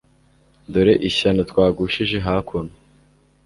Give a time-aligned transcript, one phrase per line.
[0.71, 2.71] Dore ishyano twagushije hakuno